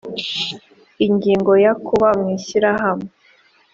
ingingo 1.05 1.51
ya 1.63 1.71
kuba 1.85 2.09
mu 2.19 2.25
ishyirahamwe 2.37 3.09